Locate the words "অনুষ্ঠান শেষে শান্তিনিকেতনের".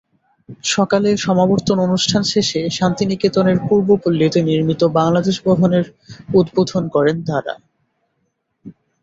1.87-3.57